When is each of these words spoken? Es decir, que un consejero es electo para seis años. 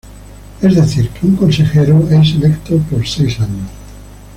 Es 0.63 0.75
decir, 0.75 1.09
que 1.09 1.27
un 1.27 1.35
consejero 1.35 2.07
es 2.09 2.33
electo 2.33 2.79
para 2.89 3.05
seis 3.05 3.39
años. 3.39 3.69